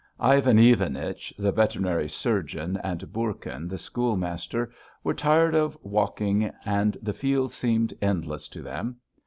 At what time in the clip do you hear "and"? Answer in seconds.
2.83-3.13, 6.65-6.97